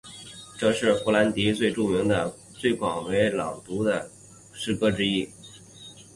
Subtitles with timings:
[0.57, 4.09] 这是弗罗斯特最著名和最广为诵读的
[4.51, 5.29] 诗歌之一。